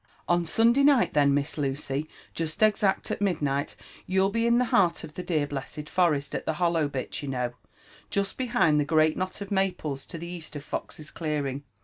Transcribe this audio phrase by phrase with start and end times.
[0.17, 3.75] *' On Sunday night then, Miss Lucy, jest exact at midnight,
[4.07, 7.27] you'll be in the heart of the dear blessed forest, at the hollow bit, you
[7.27, 7.53] know»
[8.09, 11.63] jest behind the great knot of maples to the east of Fox's clearing.